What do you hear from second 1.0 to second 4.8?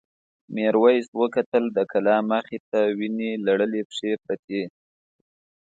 وکتل د کلا مخې ته وینې لړلې پښې پرتې.